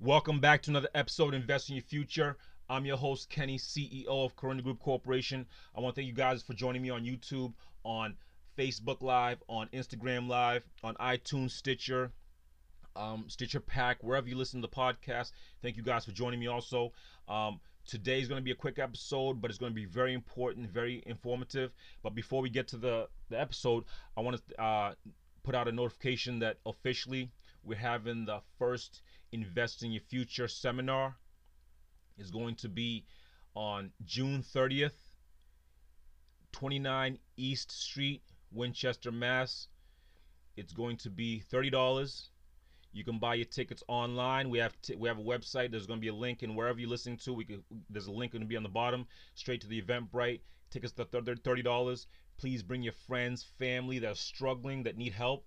Welcome 0.00 0.40
back 0.40 0.60
to 0.62 0.70
another 0.70 0.90
episode 0.94 1.28
of 1.28 1.40
Invest 1.40 1.70
in 1.70 1.76
Your 1.76 1.82
Future. 1.82 2.36
I'm 2.68 2.84
your 2.84 2.98
host, 2.98 3.30
Kenny, 3.30 3.56
CEO 3.56 4.06
of 4.06 4.36
Corona 4.36 4.60
Group 4.60 4.78
Corporation. 4.78 5.46
I 5.74 5.80
want 5.80 5.94
to 5.94 5.98
thank 5.98 6.06
you 6.06 6.14
guys 6.14 6.42
for 6.42 6.52
joining 6.52 6.82
me 6.82 6.90
on 6.90 7.02
YouTube, 7.02 7.54
on 7.82 8.14
Facebook 8.58 9.00
Live, 9.00 9.42
on 9.48 9.68
Instagram 9.72 10.28
Live, 10.28 10.66
on 10.84 10.96
iTunes, 10.96 11.52
Stitcher, 11.52 12.12
um, 12.94 13.24
Stitcher 13.28 13.58
Pack, 13.58 14.02
wherever 14.02 14.28
you 14.28 14.36
listen 14.36 14.60
to 14.60 14.66
the 14.66 14.76
podcast. 14.76 15.32
Thank 15.62 15.78
you 15.78 15.82
guys 15.82 16.04
for 16.04 16.12
joining 16.12 16.40
me 16.40 16.46
also. 16.46 16.92
Um, 17.26 17.58
today 17.86 18.20
is 18.20 18.28
going 18.28 18.38
to 18.38 18.44
be 18.44 18.50
a 18.50 18.54
quick 18.54 18.78
episode, 18.78 19.40
but 19.40 19.50
it's 19.50 19.58
going 19.58 19.72
to 19.72 19.74
be 19.76 19.86
very 19.86 20.12
important, 20.12 20.70
very 20.70 21.02
informative. 21.06 21.72
But 22.02 22.14
before 22.14 22.42
we 22.42 22.50
get 22.50 22.68
to 22.68 22.76
the, 22.76 23.08
the 23.30 23.40
episode, 23.40 23.84
I 24.14 24.20
want 24.20 24.42
to 24.46 24.62
uh, 24.62 24.92
put 25.42 25.54
out 25.54 25.68
a 25.68 25.72
notification 25.72 26.40
that 26.40 26.58
officially 26.66 27.30
we're 27.66 27.78
having 27.78 28.26
the 28.26 28.40
first 28.58 29.02
Invest 29.36 29.82
in 29.82 29.92
Your 29.92 30.02
Future 30.08 30.48
seminar. 30.48 31.16
Is 32.18 32.30
going 32.30 32.54
to 32.56 32.68
be 32.70 33.04
on 33.54 33.90
June 34.06 34.42
30th, 34.42 34.96
29 36.52 37.18
East 37.36 37.70
Street, 37.70 38.22
Winchester, 38.50 39.12
Mass. 39.12 39.68
It's 40.56 40.72
going 40.72 40.96
to 40.98 41.10
be 41.10 41.42
$30. 41.52 42.28
You 42.94 43.04
can 43.04 43.18
buy 43.18 43.34
your 43.34 43.44
tickets 43.44 43.82
online. 43.88 44.48
We 44.48 44.58
have 44.58 44.74
we 44.96 45.06
have 45.08 45.18
a 45.18 45.22
website. 45.22 45.70
There's 45.70 45.86
going 45.86 46.00
to 46.00 46.04
be 46.04 46.08
a 46.08 46.14
link, 46.14 46.42
and 46.42 46.56
wherever 46.56 46.80
you're 46.80 46.88
listening 46.88 47.18
to, 47.18 47.34
we 47.34 47.44
can, 47.44 47.62
there's 47.90 48.06
a 48.06 48.12
link 48.12 48.32
going 48.32 48.40
to 48.40 48.48
be 48.48 48.56
on 48.56 48.62
the 48.62 48.70
bottom, 48.70 49.06
straight 49.34 49.60
to 49.60 49.68
the 49.68 49.82
Eventbrite. 49.82 50.40
Tickets 50.70 50.94
are 50.98 51.04
thirty 51.44 51.62
dollars. 51.62 52.06
Please 52.38 52.62
bring 52.62 52.82
your 52.82 52.94
friends, 53.06 53.44
family 53.58 53.98
that 53.98 54.12
are 54.12 54.14
struggling, 54.14 54.84
that 54.84 54.96
need 54.96 55.12
help. 55.12 55.44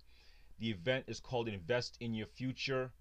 The 0.59 0.69
event 0.69 1.05
is 1.07 1.19
called 1.19 1.47
Invest 1.47 1.97
in 1.99 2.13
Your 2.13 2.27
Future, 2.27 2.91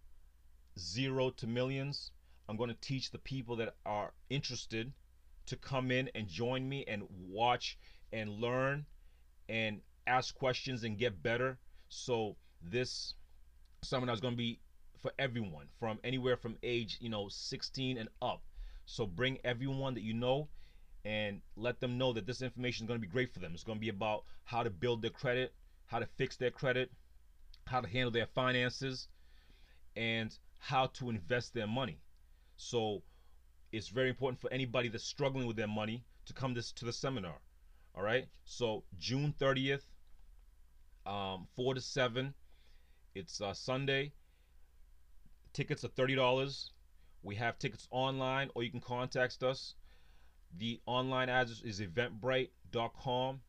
Zero 0.78 1.30
to 1.30 1.46
Millions. 1.46 2.12
I'm 2.48 2.56
going 2.56 2.70
to 2.70 2.77
teach 2.80 3.11
the 3.11 3.19
people 3.19 3.56
that 3.56 3.75
are 3.84 4.12
interested 4.30 4.92
to 5.47 5.56
come 5.56 5.91
in 5.91 6.11
and 6.14 6.28
join 6.28 6.69
me 6.69 6.84
and 6.86 7.03
watch 7.28 7.78
and 8.12 8.30
learn 8.30 8.86
and 9.48 9.80
ask 10.06 10.34
questions 10.34 10.84
and 10.84 10.98
get 10.98 11.22
better. 11.22 11.58
So 11.88 12.36
this 12.62 13.14
seminar 13.83 14.14
is 14.14 14.20
going 14.20 14.34
to 14.34 14.38
be 14.38 14.61
for 14.98 15.12
everyone 15.19 15.66
from 15.78 15.98
anywhere 16.03 16.36
from 16.36 16.56
age, 16.62 16.98
you 17.00 17.08
know, 17.08 17.28
16 17.28 17.98
and 17.98 18.08
up. 18.20 18.42
So 18.86 19.06
bring 19.06 19.38
everyone 19.44 19.94
that 19.94 20.03
you 20.03 20.14
know 20.14 20.48
and 21.05 21.41
let 21.56 21.81
them 21.81 21.98
know 21.98 22.12
that 22.12 22.27
this 22.27 22.42
information 22.42 22.84
is 22.84 22.88
going 22.88 23.00
to 23.00 23.06
be 23.06 23.12
great 23.12 23.33
for 23.33 23.41
them. 23.41 23.53
It's 23.55 23.64
going 23.64 23.78
to 23.78 23.81
be 23.81 23.91
about 23.91 24.25
how 24.44 24.62
to 24.62 24.70
build 24.70 25.03
their 25.03 25.10
credit, 25.10 25.53
how 25.86 25.98
to 25.98 26.06
fix 26.16 26.36
their 26.36 26.50
credit, 26.50 26.91
how 27.66 27.81
to 27.81 27.88
handle 27.88 28.10
their 28.10 28.27
finances, 28.27 29.08
and 29.97 30.36
how 30.59 30.87
to 30.87 31.11
invest 31.11 31.55
their 31.55 31.67
money. 31.67 31.98
So 32.56 33.03
it's 33.73 33.89
very 33.89 34.09
important 34.09 34.41
for 34.41 34.53
anybody 34.53 34.89
that's 34.89 35.05
struggling 35.05 35.47
with 35.47 35.56
their 35.56 35.69
money 35.69 36.05
to 36.27 36.33
come 36.33 36.55
this 36.55 36.73
to 36.73 36.84
the 36.84 36.92
seminar. 36.92 37.41
All 37.95 38.03
right. 38.03 38.27
So 38.45 38.84
June 38.98 39.34
30th, 39.39 39.83
um, 41.06 41.47
4 41.56 41.75
to 41.75 41.81
7. 41.81 42.34
It's 43.15 43.41
uh, 43.41 43.55
Sunday. 43.55 44.12
Tickets 45.53 45.84
are 45.84 45.89
$30. 45.89 46.70
We 47.22 47.34
have 47.37 47.59
tickets 47.59 47.89
online, 47.91 48.50
or 48.55 48.62
you 48.62 48.70
can 48.70 48.81
contact 48.81 49.43
us. 49.43 49.75
The 50.56 50.81
online 50.87 51.28
address 51.28 51.62
is 51.62 51.81
eventbrite.com 51.81 53.41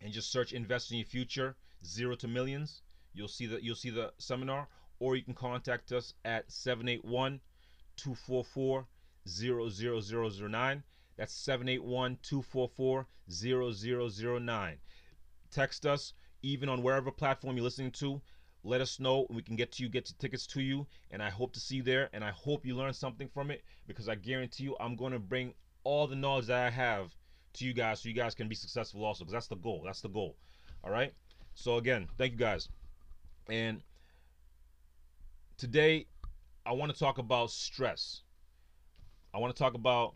and 0.00 0.12
just 0.12 0.32
search 0.32 0.52
invest 0.52 0.90
in 0.90 0.98
your 0.98 1.06
future 1.06 1.56
zero 1.84 2.14
to 2.14 2.28
millions 2.28 2.82
you'll 3.14 3.28
see 3.28 3.46
the 3.46 3.62
you'll 3.62 3.74
see 3.74 3.90
the 3.90 4.12
seminar 4.18 4.68
or 5.00 5.16
you 5.16 5.22
can 5.22 5.34
contact 5.34 5.90
us 5.90 6.14
at 6.24 6.50
781 6.52 7.40
244 7.96 8.86
00009. 9.26 10.82
That's 11.16 11.34
781 11.34 12.18
244 12.22 13.06
0009. 13.30 14.78
Text 15.50 15.86
us, 15.86 16.14
even 16.42 16.68
on 16.68 16.82
wherever 16.82 17.10
platform 17.10 17.56
you're 17.56 17.64
listening 17.64 17.90
to. 17.92 18.20
Let 18.62 18.80
us 18.80 19.00
know, 19.00 19.26
and 19.26 19.36
we 19.36 19.42
can 19.42 19.56
get 19.56 19.72
to 19.72 19.82
you, 19.82 19.88
get 19.88 20.12
tickets 20.18 20.46
to 20.48 20.62
you. 20.62 20.86
And 21.10 21.22
I 21.22 21.30
hope 21.30 21.52
to 21.54 21.60
see 21.60 21.76
you 21.76 21.82
there, 21.82 22.10
and 22.12 22.22
I 22.22 22.30
hope 22.30 22.66
you 22.66 22.76
learn 22.76 22.92
something 22.92 23.28
from 23.28 23.50
it 23.50 23.64
because 23.86 24.08
I 24.08 24.14
guarantee 24.14 24.64
you, 24.64 24.76
I'm 24.80 24.96
going 24.96 25.12
to 25.12 25.18
bring 25.18 25.54
all 25.82 26.06
the 26.06 26.16
knowledge 26.16 26.46
that 26.46 26.66
I 26.66 26.70
have 26.70 27.14
to 27.54 27.64
you 27.64 27.72
guys 27.72 28.00
so 28.00 28.08
you 28.08 28.14
guys 28.14 28.34
can 28.34 28.48
be 28.48 28.54
successful 28.54 29.04
also 29.04 29.24
because 29.24 29.32
that's 29.32 29.48
the 29.48 29.56
goal. 29.56 29.82
That's 29.84 30.02
the 30.02 30.08
goal. 30.08 30.36
All 30.84 30.90
right. 30.90 31.12
So, 31.54 31.76
again, 31.76 32.08
thank 32.16 32.32
you 32.32 32.38
guys. 32.38 32.68
And 33.48 33.82
today, 35.60 36.06
I 36.64 36.72
want 36.72 36.90
to 36.90 36.98
talk 36.98 37.18
about 37.18 37.50
stress. 37.50 38.22
I 39.34 39.38
want 39.38 39.54
to 39.54 39.62
talk 39.62 39.74
about 39.74 40.14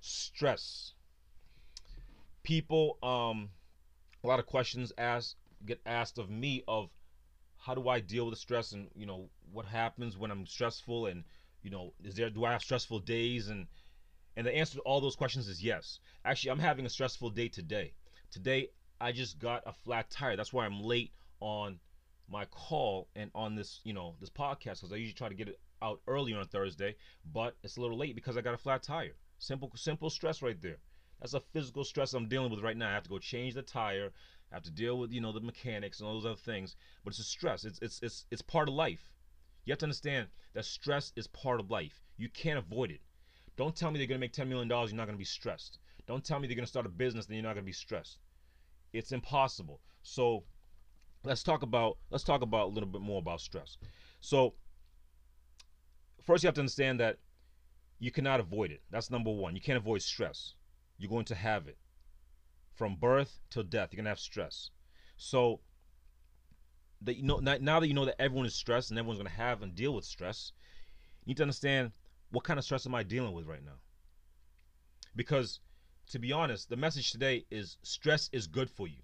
stress. 0.00 0.92
People, 2.42 2.98
um, 3.00 3.50
a 4.24 4.26
lot 4.26 4.40
of 4.40 4.46
questions 4.46 4.92
asked 4.98 5.36
get 5.64 5.80
asked 5.86 6.18
of 6.18 6.30
me 6.30 6.64
of 6.66 6.90
how 7.58 7.74
do 7.74 7.88
I 7.88 8.00
deal 8.00 8.26
with 8.26 8.34
the 8.34 8.40
stress 8.40 8.72
and 8.72 8.88
you 8.94 9.06
know 9.06 9.30
what 9.52 9.66
happens 9.66 10.18
when 10.18 10.30
I'm 10.30 10.46
stressful 10.46 11.06
and 11.06 11.24
you 11.62 11.70
know 11.70 11.94
is 12.04 12.14
there 12.14 12.28
do 12.28 12.44
I 12.44 12.52
have 12.52 12.62
stressful 12.62 13.00
days 13.00 13.48
and 13.48 13.66
and 14.36 14.46
the 14.46 14.54
answer 14.54 14.74
to 14.74 14.80
all 14.82 15.00
those 15.00 15.16
questions 15.16 15.48
is 15.48 15.62
yes. 15.62 16.00
Actually, 16.24 16.50
I'm 16.50 16.58
having 16.58 16.86
a 16.86 16.90
stressful 16.90 17.30
day 17.30 17.48
today. 17.48 17.94
Today 18.30 18.68
I 19.00 19.12
just 19.12 19.38
got 19.38 19.62
a 19.64 19.72
flat 19.72 20.10
tire. 20.10 20.36
That's 20.36 20.52
why 20.52 20.66
I'm 20.66 20.80
late 20.80 21.12
on 21.40 21.78
my 22.28 22.44
call 22.46 23.08
and 23.14 23.30
on 23.34 23.54
this, 23.54 23.80
you 23.84 23.92
know, 23.92 24.14
this 24.20 24.30
podcast 24.30 24.80
because 24.80 24.92
I 24.92 24.96
usually 24.96 25.14
try 25.14 25.28
to 25.28 25.34
get 25.34 25.48
it 25.48 25.60
out 25.82 26.00
earlier 26.06 26.38
on 26.38 26.46
Thursday, 26.46 26.96
but 27.32 27.56
it's 27.62 27.76
a 27.76 27.80
little 27.80 27.98
late 27.98 28.14
because 28.14 28.36
I 28.36 28.40
got 28.40 28.54
a 28.54 28.58
flat 28.58 28.82
tire. 28.82 29.14
Simple, 29.38 29.70
simple 29.74 30.10
stress 30.10 30.42
right 30.42 30.60
there. 30.60 30.78
That's 31.20 31.34
a 31.34 31.40
physical 31.40 31.84
stress 31.84 32.12
I'm 32.14 32.28
dealing 32.28 32.50
with 32.50 32.62
right 32.62 32.76
now. 32.76 32.88
I 32.88 32.94
have 32.94 33.04
to 33.04 33.10
go 33.10 33.18
change 33.18 33.54
the 33.54 33.62
tire. 33.62 34.12
I 34.50 34.54
have 34.54 34.64
to 34.64 34.70
deal 34.70 34.98
with, 34.98 35.12
you 35.12 35.20
know, 35.20 35.32
the 35.32 35.40
mechanics 35.40 36.00
and 36.00 36.08
all 36.08 36.14
those 36.14 36.26
other 36.26 36.36
things. 36.36 36.76
But 37.04 37.10
it's 37.10 37.20
a 37.20 37.24
stress. 37.24 37.64
It's 37.64 37.78
it's 37.80 38.00
it's 38.02 38.26
it's 38.30 38.42
part 38.42 38.68
of 38.68 38.74
life. 38.74 39.12
You 39.64 39.72
have 39.72 39.78
to 39.78 39.86
understand 39.86 40.28
that 40.54 40.64
stress 40.64 41.12
is 41.16 41.26
part 41.26 41.60
of 41.60 41.70
life. 41.70 42.02
You 42.16 42.28
can't 42.28 42.58
avoid 42.58 42.90
it. 42.90 43.00
Don't 43.56 43.74
tell 43.74 43.90
me 43.90 43.98
they're 43.98 44.06
gonna 44.06 44.20
make 44.20 44.32
ten 44.32 44.48
million 44.48 44.68
dollars. 44.68 44.90
You're 44.90 44.98
not 44.98 45.06
gonna 45.06 45.18
be 45.18 45.24
stressed. 45.24 45.78
Don't 46.06 46.24
tell 46.24 46.38
me 46.38 46.46
they're 46.46 46.56
gonna 46.56 46.66
start 46.66 46.86
a 46.86 46.90
business. 46.90 47.26
Then 47.26 47.36
you're 47.36 47.44
not 47.44 47.54
gonna 47.54 47.64
be 47.64 47.72
stressed. 47.72 48.18
It's 48.92 49.12
impossible. 49.12 49.80
So 50.02 50.44
let's 51.26 51.42
talk 51.42 51.62
about 51.62 51.98
let's 52.10 52.24
talk 52.24 52.42
about 52.42 52.66
a 52.66 52.72
little 52.72 52.88
bit 52.88 53.02
more 53.02 53.18
about 53.18 53.40
stress. 53.40 53.76
So 54.20 54.54
first 56.22 56.42
you 56.42 56.48
have 56.48 56.54
to 56.54 56.60
understand 56.60 57.00
that 57.00 57.18
you 57.98 58.10
cannot 58.10 58.40
avoid 58.40 58.70
it. 58.70 58.82
That's 58.90 59.10
number 59.10 59.30
one. 59.30 59.54
You 59.54 59.60
can't 59.60 59.78
avoid 59.78 60.02
stress. 60.02 60.54
You're 60.98 61.10
going 61.10 61.24
to 61.26 61.34
have 61.34 61.66
it. 61.66 61.78
From 62.74 62.96
birth 62.96 63.40
till 63.50 63.62
death, 63.62 63.90
you're 63.92 63.98
gonna 63.98 64.10
have 64.10 64.20
stress. 64.20 64.70
So 65.16 65.60
that 67.02 67.16
you 67.16 67.22
know 67.22 67.38
now 67.38 67.80
that 67.80 67.88
you 67.88 67.94
know 67.94 68.04
that 68.04 68.20
everyone 68.20 68.46
is 68.46 68.54
stressed 68.54 68.90
and 68.90 68.98
everyone's 68.98 69.18
gonna 69.18 69.30
have 69.30 69.62
and 69.62 69.74
deal 69.74 69.94
with 69.94 70.04
stress, 70.04 70.52
you 71.24 71.30
need 71.30 71.38
to 71.38 71.42
understand 71.42 71.92
what 72.30 72.44
kind 72.44 72.58
of 72.58 72.64
stress 72.64 72.86
am 72.86 72.94
I 72.94 73.02
dealing 73.02 73.32
with 73.32 73.46
right 73.46 73.64
now? 73.64 73.78
Because 75.14 75.60
to 76.08 76.18
be 76.18 76.32
honest, 76.32 76.68
the 76.68 76.76
message 76.76 77.10
today 77.10 77.46
is 77.50 77.78
stress 77.82 78.28
is 78.32 78.46
good 78.46 78.70
for 78.70 78.86
you. 78.86 79.02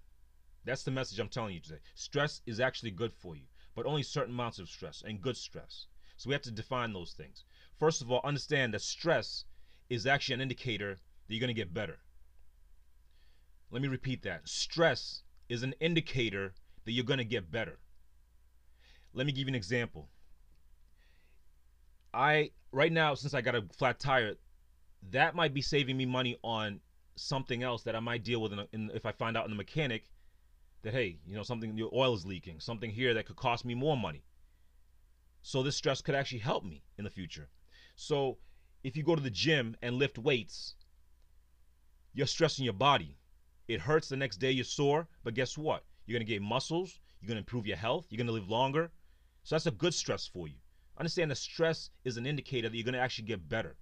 That's 0.65 0.85
the 0.85 0.91
message 0.91 1.19
I'm 1.19 1.29
telling 1.29 1.55
you 1.55 1.61
today. 1.61 1.81
Stress 1.95 2.41
is 2.47 2.61
actually 2.61 2.93
good 2.93 3.13
for 3.13 3.35
you, 3.35 3.43
but 3.75 3.87
only 3.87 4.03
certain 4.03 4.35
amounts 4.35 4.59
of 4.59 4.69
stress 4.69 5.03
and 5.07 5.21
good 5.21 5.37
stress. 5.37 5.87
So 6.17 6.29
we 6.29 6.35
have 6.35 6.43
to 6.43 6.53
define 6.53 6.93
those 6.93 7.13
things. 7.13 7.45
First 7.79 8.01
of 8.01 8.11
all, 8.11 8.21
understand 8.23 8.73
that 8.75 8.83
stress 8.83 9.45
is 9.91 10.07
actually 10.07 10.35
an 10.35 10.41
indicator 10.41 10.99
that 11.27 11.35
you're 11.35 11.41
going 11.41 11.49
to 11.49 11.55
get 11.55 11.75
better. 11.75 11.99
Let 13.71 13.83
me 13.83 13.89
repeat 13.89 14.23
that. 14.23 14.49
Stress 14.49 15.23
is 15.49 15.63
an 15.63 15.75
indicator 15.81 16.55
that 16.85 16.93
you're 16.93 17.05
going 17.05 17.19
to 17.19 17.25
get 17.25 17.51
better. 17.51 17.79
Let 19.15 19.27
me 19.27 19.33
give 19.33 19.43
you 19.43 19.49
an 19.49 19.55
example. 19.55 20.09
I 22.15 22.51
right 22.71 22.93
now 22.93 23.15
since 23.15 23.35
I 23.35 23.41
got 23.41 23.55
a 23.55 23.63
flat 23.77 23.99
tire, 23.99 24.35
that 25.11 25.35
might 25.35 25.55
be 25.55 25.63
saving 25.63 25.97
me 25.97 26.07
money 26.07 26.37
on 26.45 26.81
something 27.17 27.63
else 27.63 27.83
that 27.83 27.97
I 27.97 28.01
might 28.01 28.25
deal 28.25 28.41
with 28.41 28.53
in, 28.53 28.67
in, 28.73 28.91
if 28.95 29.07
I 29.07 29.13
find 29.13 29.37
out 29.37 29.45
in 29.45 29.51
the 29.51 29.57
mechanic 29.57 30.05
that 30.83 30.93
hey, 30.93 31.19
you 31.25 31.35
know 31.35 31.43
something 31.43 31.77
your 31.77 31.91
oil 31.95 32.15
is 32.15 32.27
leaking, 32.27 32.61
something 32.61 32.91
here 32.91 33.15
that 33.15 33.27
could 33.27 33.37
cost 33.37 33.65
me 33.65 33.75
more 33.75 33.97
money. 33.97 34.25
So 35.43 35.63
this 35.63 35.77
stress 35.77 36.01
could 36.01 36.15
actually 36.15 36.39
help 36.39 36.65
me 36.65 36.85
in 36.99 37.05
the 37.05 37.11
future. 37.11 37.49
So 37.97 38.39
if 38.85 38.97
you 38.97 39.03
go 39.03 39.15
to 39.15 39.23
the 39.23 39.31
gym 39.31 39.77
and 39.83 39.97
lift 39.97 40.19
weights, 40.19 40.75
you're 42.15 42.27
stressing 42.27 42.65
your 42.65 42.75
body. 42.75 43.19
It 43.69 43.81
hurts 43.81 44.09
the 44.09 44.17
next 44.17 44.37
day, 44.37 44.51
you're 44.51 44.65
sore, 44.65 45.09
but 45.25 45.35
guess 45.35 45.57
what? 45.57 45.85
You're 46.07 46.19
gonna 46.19 46.25
get 46.25 46.43
muscles, 46.43 47.01
you're 47.21 47.29
gonna 47.29 47.39
improve 47.39 47.67
your 47.67 47.77
health, 47.77 48.07
you're 48.11 48.19
gonna 48.19 48.33
live 48.33 48.49
longer. 48.49 48.91
So 49.45 49.55
that's 49.55 49.67
a 49.67 49.71
good 49.71 49.95
stress 49.95 50.27
for 50.27 50.49
you. 50.49 50.57
Understand 50.99 51.31
that 51.31 51.37
stress 51.37 51.91
is 52.05 52.17
an 52.17 52.27
indicator 52.27 52.69
that 52.69 52.77
you're 52.77 52.85
gonna 52.85 52.99
actually 52.99 53.27
get 53.27 53.49
better. 53.49 53.77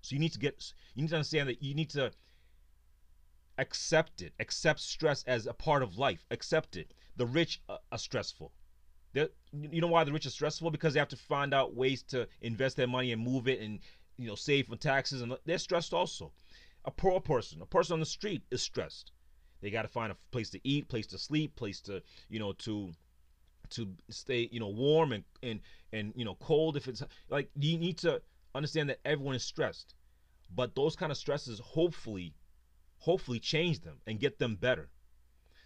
So 0.00 0.14
you 0.14 0.20
need 0.20 0.32
to 0.32 0.38
get 0.38 0.72
you 0.94 1.02
need 1.02 1.10
to 1.10 1.16
understand 1.16 1.48
that 1.48 1.62
you 1.62 1.74
need 1.74 1.90
to 1.90 2.12
accept 3.58 4.22
it. 4.22 4.32
Accept 4.40 4.80
stress 4.80 5.22
as 5.24 5.46
a 5.46 5.52
part 5.52 5.82
of 5.82 5.98
life. 5.98 6.24
Accept 6.30 6.76
it. 6.76 6.92
The 7.16 7.26
rich 7.26 7.60
are 7.68 7.98
stressful. 7.98 8.52
They're, 9.12 9.28
you 9.52 9.80
know 9.80 9.86
why 9.86 10.04
the 10.04 10.12
rich 10.12 10.26
are 10.26 10.30
stressful? 10.30 10.70
Because 10.70 10.92
they 10.92 11.00
have 11.00 11.08
to 11.08 11.16
find 11.16 11.54
out 11.54 11.74
ways 11.74 12.02
to 12.04 12.28
invest 12.42 12.76
their 12.76 12.86
money 12.86 13.12
and 13.12 13.22
move 13.22 13.48
it 13.48 13.60
and 13.60 13.80
you 14.18 14.26
know 14.26 14.34
save 14.34 14.66
for 14.66 14.76
taxes 14.76 15.22
and 15.22 15.36
they're 15.44 15.58
stressed 15.58 15.94
also. 15.94 16.32
A 16.84 16.90
poor 16.90 17.20
person, 17.20 17.62
a 17.62 17.66
person 17.66 17.94
on 17.94 18.00
the 18.00 18.06
street 18.06 18.42
is 18.50 18.62
stressed. 18.62 19.12
They 19.60 19.70
got 19.70 19.82
to 19.82 19.88
find 19.88 20.12
a 20.12 20.16
place 20.30 20.50
to 20.50 20.60
eat, 20.68 20.88
place 20.88 21.06
to 21.08 21.18
sleep, 21.18 21.56
place 21.56 21.80
to 21.82 22.02
you 22.28 22.38
know 22.38 22.52
to 22.52 22.92
to 23.70 23.88
stay 24.10 24.48
you 24.52 24.60
know 24.60 24.68
warm 24.68 25.12
and 25.12 25.24
and 25.42 25.60
and 25.92 26.12
you 26.14 26.24
know 26.24 26.36
cold 26.36 26.76
if 26.76 26.86
it's 26.88 27.02
like 27.30 27.50
you 27.58 27.78
need 27.78 27.98
to 27.98 28.20
understand 28.54 28.88
that 28.88 29.00
everyone 29.04 29.34
is 29.34 29.42
stressed 29.42 29.94
but 30.54 30.74
those 30.76 30.94
kind 30.94 31.10
of 31.10 31.18
stresses 31.18 31.58
hopefully 31.58 32.32
hopefully 32.98 33.38
change 33.40 33.80
them 33.80 34.00
and 34.06 34.20
get 34.20 34.38
them 34.38 34.56
better. 34.56 34.90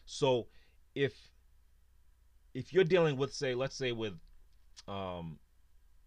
So 0.05 0.49
if 0.95 1.31
if 2.55 2.73
you're 2.73 2.85
dealing 2.85 3.17
with 3.17 3.33
say 3.33 3.55
let's 3.55 3.77
say 3.77 3.93
with 3.93 4.15
um 4.89 5.39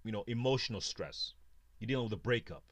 you 0.04 0.12
know 0.12 0.24
emotional 0.28 0.82
stress 0.82 1.34
you're 1.80 1.88
dealing 1.88 2.06
with 2.06 2.14
a 2.14 2.18
breakup. 2.18 2.64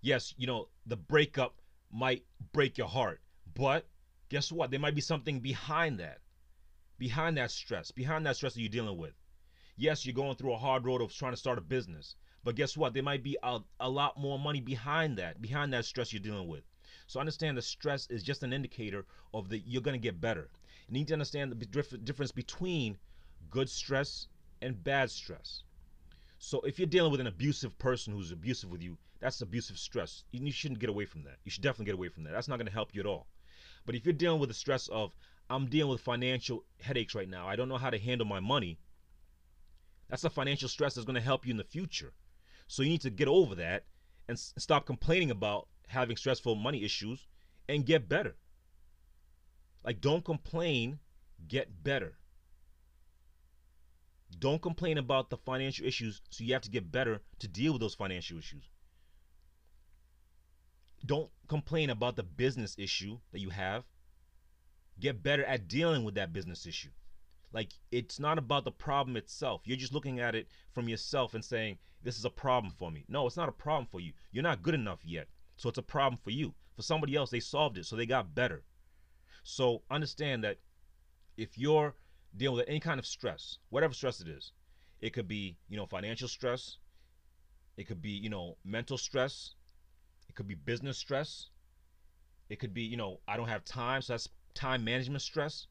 Yes 0.00 0.34
you 0.36 0.46
know 0.46 0.68
the 0.86 0.96
breakup 0.96 1.60
might 1.92 2.24
break 2.52 2.78
your 2.78 2.88
heart 2.88 3.20
but 3.54 3.86
guess 4.28 4.50
what? 4.50 4.70
There 4.70 4.80
might 4.80 4.94
be 4.94 5.00
something 5.00 5.40
behind 5.40 6.00
that 6.00 6.20
behind 6.98 7.36
that 7.36 7.50
stress 7.50 7.90
behind 7.90 8.26
that 8.26 8.36
stress 8.36 8.54
that 8.54 8.60
you're 8.60 8.68
dealing 8.70 8.96
with. 8.98 9.14
Yes 9.76 10.06
you're 10.06 10.14
going 10.14 10.36
through 10.36 10.54
a 10.54 10.58
hard 10.58 10.84
road 10.84 11.02
of 11.02 11.12
trying 11.12 11.32
to 11.32 11.36
start 11.36 11.58
a 11.58 11.62
business 11.62 12.16
but 12.44 12.54
guess 12.54 12.76
what? 12.76 12.94
There 12.94 13.02
might 13.02 13.24
be 13.24 13.36
a, 13.42 13.58
a 13.80 13.90
lot 13.90 14.16
more 14.16 14.38
money 14.38 14.60
behind 14.60 15.18
that 15.18 15.42
behind 15.42 15.72
that 15.72 15.84
stress 15.84 16.12
you're 16.12 16.22
dealing 16.22 16.46
with 16.46 16.62
so 17.06 17.20
understand 17.20 17.56
the 17.56 17.62
stress 17.62 18.06
is 18.10 18.22
just 18.22 18.42
an 18.42 18.52
indicator 18.52 19.04
of 19.32 19.48
that 19.48 19.60
you're 19.60 19.82
going 19.82 19.98
to 19.98 20.02
get 20.02 20.20
better 20.20 20.48
you 20.88 20.94
need 20.94 21.08
to 21.08 21.14
understand 21.14 21.50
the 21.50 21.96
difference 21.98 22.30
between 22.30 22.96
good 23.50 23.68
stress 23.68 24.28
and 24.62 24.82
bad 24.84 25.10
stress. 25.10 25.64
So 26.38 26.60
if 26.60 26.78
you're 26.78 26.86
dealing 26.86 27.10
with 27.10 27.20
an 27.20 27.26
abusive 27.26 27.76
person 27.78 28.12
who's 28.12 28.30
abusive 28.30 28.70
with 28.70 28.82
you, 28.82 28.96
that's 29.18 29.40
abusive 29.40 29.78
stress. 29.78 30.22
You 30.30 30.50
shouldn't 30.52 30.78
get 30.80 30.90
away 30.90 31.06
from 31.06 31.24
that. 31.24 31.38
You 31.44 31.50
should 31.50 31.62
definitely 31.62 31.86
get 31.86 31.94
away 31.94 32.08
from 32.08 32.24
that. 32.24 32.32
That's 32.32 32.46
not 32.48 32.58
going 32.58 32.66
to 32.66 32.72
help 32.72 32.94
you 32.94 33.00
at 33.00 33.06
all. 33.06 33.26
But 33.84 33.94
if 33.94 34.04
you're 34.04 34.12
dealing 34.12 34.40
with 34.40 34.48
the 34.48 34.54
stress 34.54 34.88
of 34.88 35.16
I'm 35.48 35.66
dealing 35.66 35.90
with 35.90 36.00
financial 36.00 36.64
headaches 36.80 37.14
right 37.14 37.28
now. 37.28 37.48
I 37.48 37.56
don't 37.56 37.68
know 37.68 37.78
how 37.78 37.90
to 37.90 37.98
handle 37.98 38.26
my 38.26 38.40
money. 38.40 38.78
That's 40.08 40.24
a 40.24 40.30
financial 40.30 40.68
stress 40.68 40.94
that's 40.94 41.04
going 41.04 41.14
to 41.14 41.20
help 41.20 41.46
you 41.46 41.50
in 41.50 41.56
the 41.56 41.64
future. 41.64 42.12
So 42.68 42.82
you 42.82 42.90
need 42.90 43.00
to 43.02 43.10
get 43.10 43.28
over 43.28 43.54
that 43.56 43.84
and 44.28 44.38
stop 44.38 44.86
complaining 44.86 45.30
about 45.30 45.68
having 45.86 46.16
stressful 46.16 46.54
money 46.54 46.84
issues 46.84 47.26
and 47.68 47.86
get 47.86 48.08
better. 48.08 48.36
Like, 49.84 50.00
don't 50.00 50.24
complain, 50.24 50.98
get 51.48 51.82
better. 51.84 52.16
Don't 54.38 54.60
complain 54.60 54.98
about 54.98 55.30
the 55.30 55.36
financial 55.36 55.86
issues, 55.86 56.20
so 56.30 56.44
you 56.44 56.52
have 56.52 56.62
to 56.62 56.70
get 56.70 56.90
better 56.90 57.22
to 57.38 57.48
deal 57.48 57.72
with 57.72 57.80
those 57.80 57.94
financial 57.94 58.38
issues. 58.38 58.68
Don't 61.04 61.30
complain 61.46 61.90
about 61.90 62.16
the 62.16 62.24
business 62.24 62.74
issue 62.78 63.18
that 63.30 63.38
you 63.38 63.50
have. 63.50 63.84
Get 64.98 65.22
better 65.22 65.44
at 65.44 65.68
dealing 65.68 66.04
with 66.04 66.16
that 66.16 66.32
business 66.32 66.66
issue. 66.66 66.90
Like, 67.52 67.72
it's 67.92 68.18
not 68.18 68.38
about 68.38 68.64
the 68.64 68.72
problem 68.72 69.16
itself. 69.16 69.62
You're 69.64 69.76
just 69.76 69.94
looking 69.94 70.18
at 70.18 70.34
it 70.34 70.48
from 70.72 70.88
yourself 70.88 71.34
and 71.34 71.44
saying, 71.44 71.78
This 72.02 72.18
is 72.18 72.24
a 72.24 72.30
problem 72.30 72.72
for 72.76 72.90
me. 72.90 73.04
No, 73.08 73.26
it's 73.26 73.36
not 73.36 73.48
a 73.48 73.52
problem 73.52 73.86
for 73.86 74.00
you. 74.00 74.12
You're 74.32 74.42
not 74.42 74.62
good 74.62 74.74
enough 74.74 75.04
yet. 75.04 75.28
So 75.56 75.68
it's 75.68 75.78
a 75.78 75.82
problem 75.82 76.18
for 76.22 76.30
you. 76.30 76.54
For 76.74 76.82
somebody 76.82 77.16
else, 77.16 77.30
they 77.30 77.40
solved 77.40 77.78
it, 77.78 77.86
so 77.86 77.96
they 77.96 78.06
got 78.06 78.34
better. 78.34 78.62
So 79.42 79.82
understand 79.90 80.44
that 80.44 80.58
if 81.36 81.56
you're 81.56 81.94
dealing 82.36 82.58
with 82.58 82.68
any 82.68 82.80
kind 82.80 82.98
of 82.98 83.06
stress, 83.06 83.58
whatever 83.70 83.94
stress 83.94 84.20
it 84.20 84.28
is, 84.28 84.52
it 85.00 85.12
could 85.12 85.28
be, 85.28 85.56
you 85.68 85.76
know, 85.76 85.86
financial 85.86 86.28
stress, 86.28 86.78
it 87.76 87.84
could 87.84 88.02
be, 88.02 88.10
you 88.10 88.28
know, 88.28 88.56
mental 88.64 88.98
stress, 88.98 89.54
it 90.28 90.34
could 90.34 90.48
be 90.48 90.54
business 90.54 90.98
stress, 90.98 91.48
it 92.48 92.58
could 92.58 92.74
be, 92.74 92.82
you 92.82 92.96
know, 92.96 93.20
I 93.26 93.36
don't 93.36 93.48
have 93.48 93.64
time, 93.64 94.02
so 94.02 94.12
that's 94.12 94.28
time 94.54 94.84
management 94.84 95.22
stress. 95.22 95.66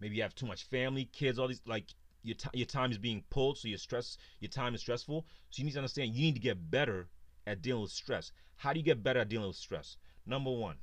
Maybe 0.00 0.16
you 0.16 0.22
have 0.22 0.34
too 0.34 0.46
much 0.46 0.64
family, 0.64 1.06
kids, 1.12 1.38
all 1.38 1.48
these 1.48 1.62
like 1.66 1.84
your 2.22 2.36
t- 2.36 2.48
your 2.58 2.66
time 2.66 2.90
is 2.90 2.98
being 2.98 3.24
pulled, 3.30 3.58
so 3.58 3.68
your 3.68 3.78
stress, 3.78 4.16
your 4.40 4.50
time 4.50 4.74
is 4.74 4.80
stressful. 4.80 5.26
So 5.50 5.60
you 5.60 5.64
need 5.64 5.72
to 5.72 5.78
understand 5.78 6.14
you 6.14 6.22
need 6.22 6.34
to 6.34 6.40
get 6.40 6.70
better 6.70 7.08
at 7.46 7.62
dealing 7.62 7.82
with 7.82 7.90
stress. 7.90 8.32
How 8.60 8.74
do 8.74 8.78
you 8.78 8.84
get 8.84 9.02
better 9.02 9.20
at 9.20 9.30
dealing 9.30 9.46
with 9.46 9.56
stress? 9.56 9.96
Number 10.26 10.50
one, 10.50 10.76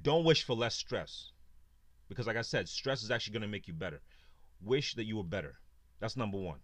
don't 0.00 0.24
wish 0.24 0.44
for 0.44 0.54
less 0.54 0.76
stress. 0.76 1.32
Because, 2.08 2.28
like 2.28 2.36
I 2.36 2.42
said, 2.42 2.68
stress 2.68 3.02
is 3.02 3.10
actually 3.10 3.32
going 3.32 3.42
to 3.42 3.48
make 3.48 3.66
you 3.66 3.74
better. 3.74 4.00
Wish 4.62 4.94
that 4.94 5.04
you 5.04 5.16
were 5.16 5.24
better. 5.24 5.58
That's 5.98 6.16
number 6.16 6.38
one. 6.38 6.60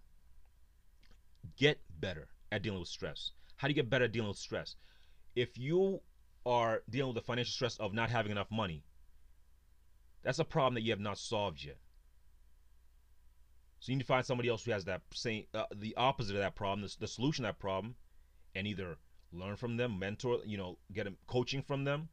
Get 1.56 1.80
better 1.98 2.28
at 2.52 2.62
dealing 2.62 2.78
with 2.78 2.88
stress. 2.88 3.32
How 3.56 3.66
do 3.66 3.72
you 3.72 3.74
get 3.74 3.90
better 3.90 4.04
at 4.04 4.12
dealing 4.12 4.28
with 4.28 4.38
stress? 4.38 4.76
If 5.34 5.58
you 5.58 6.00
are 6.46 6.84
dealing 6.88 7.14
with 7.14 7.20
the 7.20 7.26
financial 7.26 7.50
stress 7.50 7.76
of 7.78 7.94
not 7.94 8.10
having 8.10 8.30
enough 8.30 8.52
money, 8.52 8.84
that's 10.22 10.38
a 10.38 10.44
problem 10.44 10.74
that 10.74 10.82
you 10.82 10.92
have 10.92 11.00
not 11.00 11.18
solved 11.18 11.64
yet. 11.64 11.78
So 13.80 13.90
you 13.90 13.96
need 13.96 14.04
to 14.04 14.06
find 14.06 14.24
somebody 14.24 14.48
else 14.48 14.64
who 14.64 14.70
has 14.70 14.84
that 14.84 15.02
same, 15.12 15.46
uh, 15.52 15.64
the 15.74 15.96
opposite 15.96 16.36
of 16.36 16.42
that 16.42 16.54
problem, 16.54 16.86
the, 16.86 16.94
the 17.00 17.08
solution 17.08 17.42
to 17.42 17.48
that 17.48 17.58
problem, 17.58 17.96
and 18.54 18.66
either 18.66 18.96
learn 19.32 19.56
from 19.56 19.76
them, 19.76 19.98
mentor, 19.98 20.40
you 20.44 20.56
know, 20.56 20.78
get 20.92 21.08
coaching 21.26 21.62
from 21.62 21.84
them, 21.84 22.08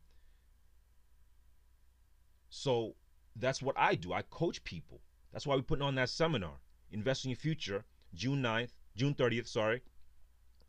so 2.50 2.96
that's 3.36 3.62
what 3.62 3.78
I 3.78 3.96
do. 3.96 4.12
I 4.12 4.24
coach 4.24 4.64
people. 4.64 5.02
That's 5.32 5.48
why 5.48 5.56
we're 5.56 5.62
putting 5.62 5.86
on 5.86 5.96
that 5.96 6.10
seminar, 6.10 6.60
Investing 6.92 7.30
in 7.30 7.36
Your 7.36 7.40
Future, 7.40 7.86
June 8.14 8.42
9th, 8.42 8.72
June 8.96 9.16
30th, 9.16 9.48
sorry, 9.48 9.82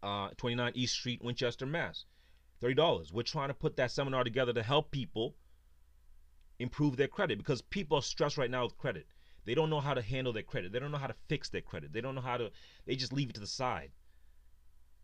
uh, 0.03 0.29
29 0.37 0.73
East 0.77 0.95
Street, 0.95 1.23
Winchester, 1.23 1.67
Mass. 1.67 2.05
$30. 2.63 3.13
We're 3.13 3.25
trying 3.25 3.49
to 3.49 3.55
put 3.55 3.75
that 3.77 3.91
seminar 3.91 4.23
together 4.23 4.53
to 4.53 4.63
help 4.63 4.93
people 4.93 5.35
improve 6.61 6.97
their 6.97 7.09
credit 7.09 7.39
because 7.39 7.61
people 7.61 7.99
are 7.99 8.03
stressed 8.03 8.39
right 8.39 8.51
now 8.51 8.63
with 8.63 8.79
credit. 8.79 9.09
They 9.45 9.55
don't 9.55 9.71
know 9.71 9.81
how 9.81 9.95
to 9.95 10.03
handle 10.03 10.33
their 10.33 10.45
credit. 10.45 10.71
They 10.71 10.79
don't 10.79 10.93
know 10.93 10.99
how 10.99 11.09
to 11.09 11.17
fix 11.27 11.49
their 11.49 11.61
credit. 11.61 11.93
They 11.93 12.01
don't 12.01 12.15
know 12.15 12.21
how 12.21 12.37
to, 12.37 12.53
they 12.87 12.95
just 12.95 13.13
leave 13.13 13.31
it 13.31 13.35
to 13.35 13.41
the 13.41 13.47
side. 13.49 13.91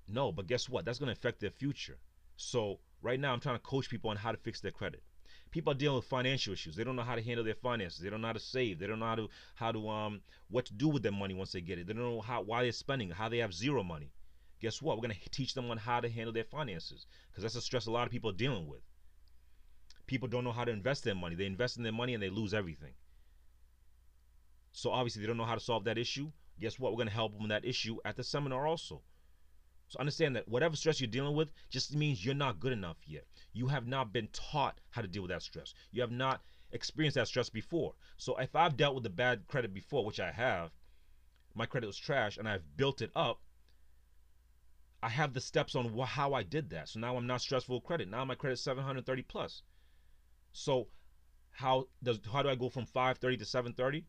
No, 0.09 0.33
but 0.33 0.47
guess 0.47 0.69
what? 0.69 0.85
That's 0.85 0.99
going 0.99 1.09
to 1.09 1.19
affect 1.19 1.41
their 1.41 1.51
future. 1.51 1.99
So 2.37 2.81
right 3.03 3.21
now, 3.21 3.33
I'm 3.33 3.41
trying 3.41 3.57
to 3.57 3.63
coach 3.63 3.89
people 3.89 4.11
on 4.11 4.17
how 4.17 4.33
to 4.33 4.39
fix 4.39 4.61
their 4.61 4.73
credit 4.73 5.03
people 5.51 5.73
are 5.73 5.77
dealing 5.77 5.97
with 5.97 6.05
financial 6.05 6.53
issues. 6.53 6.77
They 6.77 6.85
don't 6.85 6.97
know 6.97 7.03
how 7.03 7.15
to 7.15 7.23
handle 7.23 7.45
their 7.45 7.55
finances. 7.55 8.01
They 8.01 8.11
don't 8.11 8.21
know 8.21 8.27
how 8.29 8.33
to 8.35 8.41
save. 8.41 8.79
They 8.79 8.87
don't 8.87 8.99
know 8.99 9.07
how 9.07 9.15
to 9.15 9.29
how 9.55 9.73
to 9.73 9.89
um 9.89 10.21
what 10.49 10.67
to 10.67 10.75
do 10.75 10.89
with 10.89 11.03
their 11.03 11.13
money 11.13 11.35
once 11.35 11.53
they 11.53 11.61
get 11.61 11.79
it. 11.79 11.87
They 11.87 11.93
don't 11.93 12.03
know 12.03 12.21
how 12.21 12.43
why 12.43 12.63
they're 12.63 12.73
spending, 12.73 13.11
how 13.11 13.29
they 13.29 13.39
have 13.39 13.55
zero 13.55 13.83
money. 13.83 14.11
Guess 14.61 14.83
what? 14.83 14.97
We're 14.97 15.03
gonna 15.03 15.15
teach 15.31 15.55
them 15.55 15.71
on 15.71 15.79
how 15.79 16.01
to 16.01 16.09
handle 16.09 16.33
their 16.33 16.45
finances 16.45 17.07
because 17.31 17.43
that's 17.43 17.55
a 17.55 17.61
stress 17.61 17.87
a 17.87 17.91
lot 17.91 18.07
of 18.07 18.13
people 18.13 18.31
are 18.31 18.35
dealing 18.35 18.67
with. 18.67 18.81
People 20.07 20.29
don't 20.29 20.45
know 20.45 20.53
how 20.53 20.65
to 20.65 20.73
invest 20.73 21.05
their 21.05 21.15
money. 21.15 21.35
They 21.35 21.47
invest 21.47 21.77
in 21.77 21.83
their 21.83 21.93
money 21.93 22.15
and 22.15 22.23
they 22.23 22.31
lose 22.31 22.55
everything. 22.55 22.95
So 24.73 24.91
obviously 24.91 25.23
they 25.23 25.29
don't 25.29 25.37
know 25.37 25.45
how 25.45 25.55
to 25.55 25.61
solve 25.61 25.85
that 25.85 25.99
issue. 25.99 26.31
Guess 26.61 26.79
what? 26.79 26.93
We're 26.93 26.99
gonna 26.99 27.11
help 27.11 27.33
them 27.33 27.43
with 27.43 27.51
that 27.51 27.65
issue 27.65 27.99
at 28.05 28.17
the 28.17 28.25
seminar 28.25 28.67
also. 28.67 29.03
So 29.89 29.99
understand 29.99 30.37
that 30.37 30.47
whatever 30.49 30.77
stress 30.77 31.01
you're 31.01 31.09
dealing 31.09 31.35
with 31.35 31.51
just 31.71 31.95
means 31.95 32.25
you're 32.25 32.35
not 32.35 32.61
good 32.61 32.73
enough 32.73 32.99
yet. 33.07 33.27
You 33.53 33.69
have 33.69 33.87
not 33.87 34.13
been 34.13 34.29
taught 34.29 34.81
how 34.91 35.01
to 35.01 35.09
deal 35.09 35.23
with 35.23 35.31
that 35.31 35.43
stress. 35.43 35.75
You 35.91 36.03
have 36.03 36.11
not 36.11 36.43
experienced 36.73 37.15
that 37.15 37.29
stress 37.29 37.49
before. 37.49 37.95
So 38.19 38.37
if 38.37 38.55
I've 38.55 38.77
dealt 38.77 38.95
with 38.95 39.05
the 39.05 39.11
bad 39.11 39.47
credit 39.49 39.73
before, 39.73 40.05
which 40.05 40.21
I 40.21 40.31
have, 40.31 40.73
my 41.55 41.65
credit 41.65 41.87
was 41.87 41.97
trash 41.97 42.37
and 42.37 42.49
I've 42.49 42.77
built 42.77 43.01
it 43.01 43.11
up, 43.17 43.41
I 45.03 45.09
have 45.09 45.33
the 45.33 45.41
steps 45.41 45.75
on 45.75 45.97
how 45.97 46.35
I 46.35 46.43
did 46.43 46.71
that. 46.71 46.89
So 46.89 47.01
now 47.01 47.17
I'm 47.17 47.27
not 47.27 47.41
stressful 47.41 47.81
credit. 47.81 48.09
Now 48.09 48.25
my 48.25 48.35
credit 48.35 48.59
730 48.59 49.23
plus. 49.23 49.63
So 50.53 50.89
how 51.53 51.89
does 52.03 52.21
how 52.31 52.43
do 52.43 52.49
I 52.49 52.57
go 52.57 52.69
from 52.69 52.85
530 52.85 53.39
to 53.39 53.45
730? 53.45 54.05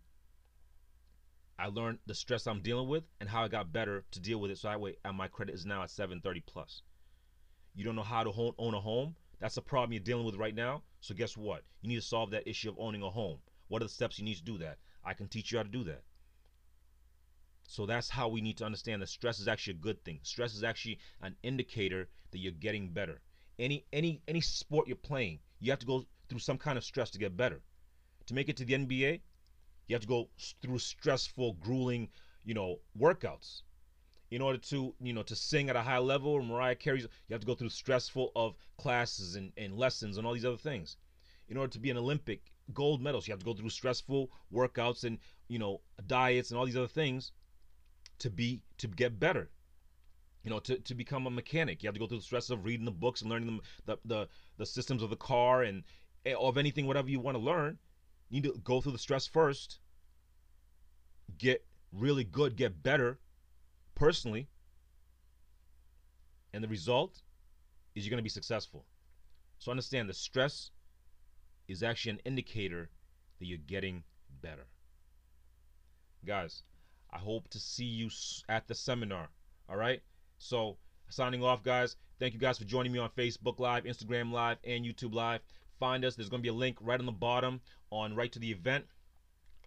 I 1.59 1.67
learned 1.67 1.99
the 2.05 2.15
stress 2.15 2.47
I'm 2.47 2.61
dealing 2.61 2.87
with 2.87 3.03
and 3.19 3.29
how 3.29 3.43
I 3.43 3.49
got 3.49 3.73
better 3.73 4.05
to 4.11 4.19
deal 4.19 4.39
with 4.39 4.49
it. 4.51 4.57
So 4.57 4.69
that 4.69 4.79
way, 4.79 4.95
my 5.13 5.27
credit 5.27 5.53
is 5.55 5.65
now 5.65 5.83
at 5.83 5.89
730 5.89 6.39
plus. 6.47 6.81
You 7.75 7.83
don't 7.83 7.95
know 7.95 8.01
how 8.01 8.23
to 8.23 8.53
own 8.57 8.73
a 8.73 8.79
home? 8.79 9.15
That's 9.39 9.57
a 9.57 9.61
problem 9.61 9.91
you're 9.93 9.99
dealing 9.99 10.25
with 10.25 10.35
right 10.35 10.55
now. 10.55 10.83
So 11.01 11.13
guess 11.13 11.35
what? 11.35 11.63
You 11.81 11.89
need 11.89 11.95
to 11.95 12.01
solve 12.01 12.31
that 12.31 12.47
issue 12.47 12.69
of 12.69 12.79
owning 12.79 13.03
a 13.03 13.09
home. 13.09 13.39
What 13.67 13.81
are 13.81 13.85
the 13.85 13.89
steps 13.89 14.17
you 14.17 14.25
need 14.25 14.37
to 14.37 14.43
do 14.43 14.57
that? 14.59 14.77
I 15.03 15.13
can 15.13 15.27
teach 15.27 15.51
you 15.51 15.57
how 15.57 15.63
to 15.63 15.69
do 15.69 15.83
that. 15.83 16.03
So 17.63 17.85
that's 17.85 18.09
how 18.09 18.29
we 18.29 18.41
need 18.41 18.57
to 18.57 18.65
understand 18.65 19.01
that 19.01 19.09
stress 19.09 19.39
is 19.39 19.47
actually 19.47 19.75
a 19.75 19.83
good 19.83 20.03
thing. 20.03 20.19
Stress 20.23 20.55
is 20.55 20.63
actually 20.63 20.99
an 21.21 21.35
indicator 21.43 22.09
that 22.31 22.39
you're 22.39 22.51
getting 22.51 22.89
better. 22.89 23.21
Any 23.59 23.85
any 23.93 24.21
any 24.27 24.41
sport 24.41 24.87
you're 24.87 24.95
playing, 24.95 25.39
you 25.59 25.71
have 25.71 25.79
to 25.79 25.85
go 25.85 26.05
through 26.29 26.39
some 26.39 26.57
kind 26.57 26.77
of 26.77 26.83
stress 26.83 27.11
to 27.11 27.19
get 27.19 27.37
better. 27.37 27.61
To 28.25 28.33
make 28.33 28.49
it 28.49 28.57
to 28.57 28.65
the 28.65 28.73
NBA, 28.73 29.21
you 29.89 29.95
have 29.95 30.03
to 30.03 30.07
go 30.07 30.29
through 30.61 30.79
stressful, 30.79 31.53
grueling, 31.59 32.07
you 32.45 32.53
know, 32.53 32.79
workouts. 32.97 33.63
In 34.31 34.41
order 34.41 34.59
to, 34.59 34.95
you 35.01 35.11
know, 35.11 35.23
to 35.23 35.35
sing 35.35 35.69
at 35.69 35.75
a 35.75 35.81
high 35.81 35.97
level, 35.97 36.41
Mariah 36.41 36.75
Carey's, 36.75 37.03
you 37.03 37.33
have 37.33 37.41
to 37.41 37.47
go 37.47 37.55
through 37.55 37.69
stressful 37.69 38.31
of 38.35 38.55
classes 38.77 39.35
and, 39.35 39.51
and 39.57 39.75
lessons 39.75 40.17
and 40.17 40.25
all 40.25 40.33
these 40.33 40.45
other 40.45 40.55
things. 40.55 40.95
In 41.49 41.57
order 41.57 41.73
to 41.73 41.79
be 41.79 41.89
an 41.89 41.97
Olympic 41.97 42.53
gold 42.73 43.01
medals. 43.01 43.27
You 43.27 43.31
have 43.31 43.39
to 43.39 43.45
go 43.45 43.53
through 43.53 43.69
stressful 43.69 44.29
workouts 44.53 45.03
and 45.03 45.17
you 45.47 45.59
know 45.59 45.81
diets 46.07 46.51
and 46.51 46.57
all 46.57 46.65
these 46.65 46.77
other 46.77 46.87
things 46.87 47.31
to 48.19 48.29
be 48.29 48.61
to 48.77 48.87
get 48.87 49.19
better. 49.19 49.49
You 50.43 50.51
know, 50.51 50.59
to, 50.59 50.77
to 50.77 50.95
become 50.95 51.27
a 51.27 51.29
mechanic, 51.29 51.83
you 51.83 51.87
have 51.87 51.95
to 51.95 51.99
go 51.99 52.07
through 52.07 52.19
the 52.19 52.23
stress 52.23 52.49
of 52.49 52.63
reading 52.63 52.85
the 52.85 52.91
books 52.91 53.21
and 53.21 53.29
learning 53.29 53.47
them, 53.47 53.61
the, 53.85 53.97
the 54.05 54.27
the 54.57 54.65
systems 54.65 55.03
of 55.03 55.09
the 55.09 55.17
car 55.17 55.63
and 55.63 55.83
eh, 56.25 56.33
of 56.33 56.57
anything, 56.57 56.87
whatever 56.87 57.09
you 57.09 57.19
want 57.19 57.35
to 57.35 57.43
learn. 57.43 57.77
Need 58.31 58.43
to 58.43 58.59
go 58.63 58.81
through 58.81 58.91
the 58.91 58.97
stress 58.97 59.25
first. 59.25 59.79
Get 61.37 61.65
really 61.91 62.23
good, 62.23 62.55
get 62.55 62.83
better 62.83 63.19
personally, 63.95 64.47
and 66.53 66.63
the 66.63 66.67
result 66.67 67.21
is 67.95 68.05
you're 68.05 68.11
going 68.11 68.19
to 68.19 68.23
be 68.23 68.29
successful. 68.29 68.85
So 69.57 69.71
understand 69.71 70.09
the 70.09 70.13
stress 70.13 70.71
is 71.67 71.83
actually 71.83 72.11
an 72.11 72.21
indicator 72.25 72.89
that 73.39 73.45
you're 73.45 73.57
getting 73.57 74.03
better. 74.41 74.67
Guys, 76.25 76.63
I 77.11 77.17
hope 77.17 77.49
to 77.49 77.59
see 77.59 77.85
you 77.85 78.09
at 78.47 78.67
the 78.67 78.75
seminar. 78.75 79.29
All 79.69 79.77
right? 79.77 80.01
So, 80.37 80.77
signing 81.09 81.43
off, 81.43 81.63
guys. 81.63 81.95
Thank 82.19 82.33
you 82.33 82.39
guys 82.39 82.57
for 82.57 82.65
joining 82.65 82.91
me 82.91 82.99
on 82.99 83.09
Facebook 83.09 83.59
Live, 83.59 83.83
Instagram 83.83 84.31
Live, 84.31 84.57
and 84.63 84.85
YouTube 84.85 85.13
Live. 85.13 85.41
Find 85.79 86.03
us. 86.03 86.15
There's 86.15 86.29
going 86.29 86.41
to 86.41 86.43
be 86.43 86.49
a 86.49 86.53
link 86.53 86.77
right 86.81 86.99
on 86.99 87.05
the 87.05 87.11
bottom 87.11 87.61
on 87.91 88.15
right 88.15 88.31
to 88.31 88.39
the 88.39 88.51
event. 88.51 88.85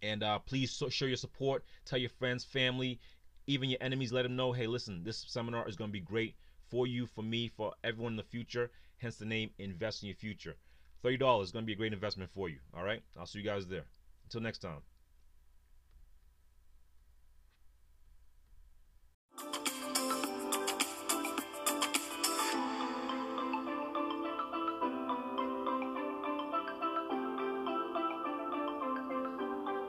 And 0.03 0.23
uh, 0.23 0.39
please 0.41 0.71
so, 0.71 0.89
show 0.89 1.05
your 1.05 1.17
support. 1.17 1.65
Tell 1.85 1.99
your 1.99 2.11
friends, 2.11 2.45
family, 2.45 2.99
even 3.47 3.71
your 3.71 3.79
enemies. 3.81 4.13
Let 4.13 4.23
them 4.23 4.37
know, 4.37 4.53
hey, 4.53 4.67
listen, 4.67 5.05
this 5.05 5.25
seminar 5.29 5.69
is 5.69 5.77
going 5.77 5.91
to 5.91 5.93
be 5.93 6.01
great 6.01 6.35
for 6.71 6.87
you, 6.87 7.07
for 7.07 7.23
me, 7.23 7.49
for 7.49 7.73
everyone 7.85 8.15
in 8.15 8.17
the 8.17 8.23
future. 8.23 8.71
Hence 8.99 9.17
the 9.17 9.25
name 9.25 9.51
Invest 9.59 10.03
in 10.03 10.09
Your 10.09 10.17
Future. 10.17 10.57
$30 11.05 11.43
is 11.43 11.53
going 11.53 11.65
to 11.65 11.67
be 11.67 11.73
a 11.73 11.77
great 11.77 11.93
investment 11.93 12.31
for 12.31 12.49
you. 12.49 12.59
All 12.75 12.85
right? 12.85 13.03
I'll 13.19 13.27
see 13.27 13.41
you 13.41 13.45
guys 13.45 13.67
there. 13.67 13.85
Until 14.25 14.41
next 14.41 14.59
time. 14.59 14.83